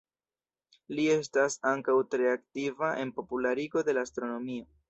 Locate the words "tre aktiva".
2.15-2.93